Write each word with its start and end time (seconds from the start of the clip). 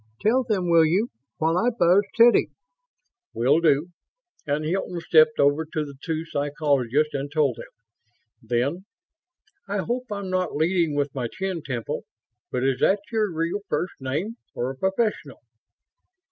Tell 0.21 0.43
them, 0.43 0.67
will 0.67 0.87
you, 0.87 1.11
while 1.37 1.55
I 1.59 1.69
buzz 1.69 2.01
Teddy?" 2.15 2.47
"Will 3.35 3.59
do," 3.59 3.89
and 4.47 4.65
Hilton 4.65 4.99
stepped 4.99 5.39
over 5.39 5.63
to 5.63 5.85
the 5.85 5.93
two 6.03 6.25
psychologists 6.25 7.13
and 7.13 7.31
told 7.31 7.57
them. 7.57 7.67
Then, 8.41 8.85
"I 9.67 9.83
hope 9.85 10.05
I'm 10.11 10.31
not 10.31 10.55
leading 10.55 10.95
with 10.95 11.13
my 11.13 11.27
chin, 11.31 11.61
Temple, 11.63 12.03
but 12.51 12.63
is 12.63 12.79
that 12.79 12.97
your 13.11 13.31
real 13.31 13.59
first 13.69 13.93
name 13.99 14.37
or 14.55 14.71
a 14.71 14.75
professional?" 14.75 15.37